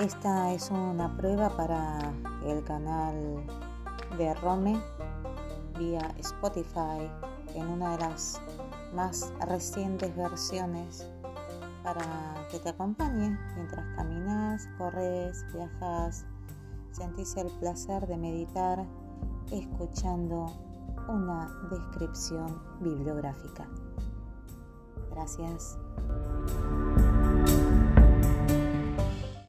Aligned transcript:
Esta 0.00 0.54
es 0.54 0.70
una 0.70 1.14
prueba 1.14 1.50
para 1.50 1.98
el 2.46 2.64
canal 2.64 3.44
de 4.16 4.32
Rome 4.36 4.80
vía 5.78 6.14
Spotify 6.16 7.10
en 7.54 7.66
una 7.68 7.98
de 7.98 8.06
las 8.06 8.40
más 8.94 9.30
recientes 9.46 10.16
versiones 10.16 11.06
para 11.84 12.00
que 12.50 12.58
te 12.60 12.70
acompañe 12.70 13.38
mientras 13.54 13.84
caminas, 13.94 14.66
corres, 14.78 15.44
viajas, 15.52 16.24
sentís 16.92 17.36
el 17.36 17.48
placer 17.58 18.06
de 18.06 18.16
meditar 18.16 18.82
escuchando 19.52 20.46
una 21.08 21.46
descripción 21.70 22.58
bibliográfica. 22.80 23.68
Gracias. 25.10 25.78